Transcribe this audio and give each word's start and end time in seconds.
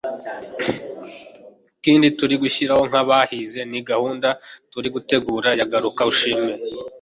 ikindi 1.77 2.07
turi 2.17 2.35
gushyiraho 2.43 2.83
nk'abahize 2.89 3.61
ni 3.71 3.79
gahunda 3.89 4.29
turi 4.71 4.87
gutegura 4.95 5.49
ya 5.59 5.65
garukushime 5.71 6.53